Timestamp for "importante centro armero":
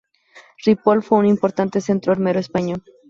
1.27-2.39